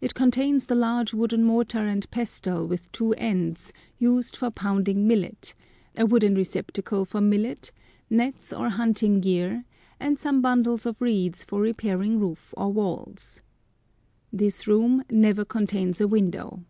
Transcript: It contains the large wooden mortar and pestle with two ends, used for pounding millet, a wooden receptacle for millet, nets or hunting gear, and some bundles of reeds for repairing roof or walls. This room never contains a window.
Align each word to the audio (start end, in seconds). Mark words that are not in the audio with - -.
It 0.00 0.14
contains 0.14 0.66
the 0.66 0.76
large 0.76 1.12
wooden 1.12 1.42
mortar 1.42 1.80
and 1.88 2.08
pestle 2.12 2.68
with 2.68 2.92
two 2.92 3.14
ends, 3.14 3.72
used 3.98 4.36
for 4.36 4.48
pounding 4.48 5.08
millet, 5.08 5.56
a 5.98 6.06
wooden 6.06 6.36
receptacle 6.36 7.04
for 7.04 7.20
millet, 7.20 7.72
nets 8.08 8.52
or 8.52 8.68
hunting 8.68 9.18
gear, 9.20 9.64
and 9.98 10.20
some 10.20 10.40
bundles 10.40 10.86
of 10.86 11.00
reeds 11.02 11.42
for 11.42 11.60
repairing 11.60 12.20
roof 12.20 12.54
or 12.56 12.72
walls. 12.72 13.42
This 14.32 14.68
room 14.68 15.02
never 15.10 15.44
contains 15.44 16.00
a 16.00 16.06
window. 16.06 16.62